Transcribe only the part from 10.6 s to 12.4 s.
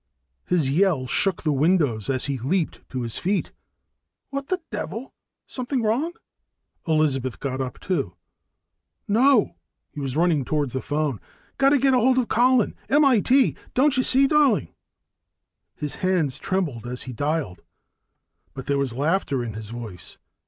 the phone. "Got to get hold of